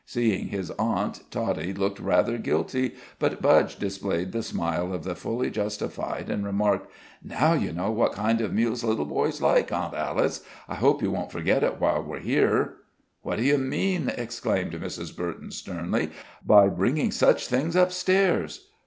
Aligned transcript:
Seeing 0.03 0.47
his 0.47 0.71
aunt, 0.79 1.21
Toddie 1.29 1.73
looked 1.75 1.99
rather 1.99 2.39
guilty, 2.39 2.95
but 3.19 3.39
Budge 3.39 3.75
displayed 3.77 4.31
the 4.31 4.41
smile 4.41 4.91
of 4.95 5.03
the 5.03 5.13
fully 5.13 5.51
justified, 5.51 6.27
and 6.27 6.43
remarked: 6.43 6.89
"Now, 7.23 7.53
you 7.53 7.71
know 7.71 7.91
what 7.91 8.13
kind 8.13 8.41
of 8.41 8.51
meals 8.51 8.83
little 8.83 9.05
boys 9.05 9.43
like, 9.43 9.71
Aunt 9.71 9.93
Alice. 9.93 10.41
I 10.67 10.73
hope 10.73 11.03
you 11.03 11.11
won't 11.11 11.31
forget 11.31 11.61
it 11.63 11.79
while 11.79 12.01
we're 12.01 12.17
here." 12.17 12.77
"What 13.21 13.35
do 13.37 13.43
you 13.43 13.59
mean!" 13.59 14.09
exclaimed 14.17 14.73
Mrs. 14.73 15.15
Burton, 15.15 15.51
sternly, 15.51 16.09
"by 16.43 16.67
bringing 16.67 17.11
such 17.11 17.45
things 17.47 17.75
up 17.75 17.91
stairs?" 17.91 18.69